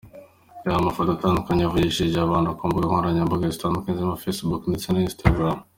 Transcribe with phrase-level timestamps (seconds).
[0.63, 5.57] Reba amafoto atandukanye yavugishije abantu ku mbuga nkoranyambaga zitandukanye zirimo Facebook ndetse na Instagram.